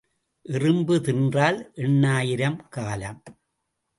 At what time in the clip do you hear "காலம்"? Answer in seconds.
2.69-3.23